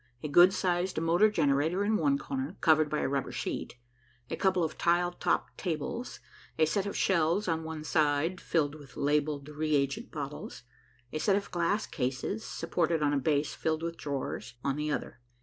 A 0.23 0.27
good 0.27 0.51
sized 0.51 0.99
motor 0.99 1.29
generator 1.29 1.83
in 1.85 1.95
one 1.95 2.17
corner, 2.17 2.57
covered 2.59 2.89
by 2.89 3.01
a 3.01 3.07
rubber 3.07 3.31
sheet, 3.31 3.75
a 4.31 4.35
couple 4.35 4.63
of 4.63 4.75
tile 4.75 5.11
topped 5.11 5.59
tables, 5.59 6.19
a 6.57 6.65
set 6.65 6.87
of 6.87 6.97
shelves 6.97 7.47
on 7.47 7.63
one 7.63 7.83
side, 7.83 8.41
filled 8.41 8.73
with 8.73 8.97
labelled 8.97 9.47
reagent 9.47 10.09
bottles, 10.09 10.63
a 11.13 11.19
set 11.19 11.35
of 11.35 11.51
glass 11.51 11.85
cases, 11.85 12.43
supported 12.43 13.03
on 13.03 13.13
a 13.13 13.19
base 13.19 13.53
filled 13.53 13.83
with 13.83 13.95
drawers, 13.95 14.55
on 14.63 14.75
the 14.75 14.89
other. 14.91 15.19